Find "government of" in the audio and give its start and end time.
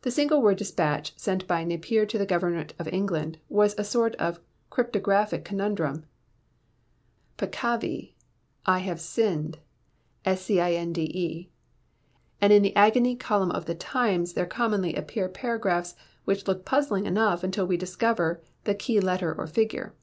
2.24-2.88